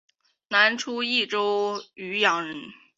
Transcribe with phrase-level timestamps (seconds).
[0.03, 0.03] 宋
[0.79, 2.57] 初蓟州渔阳人。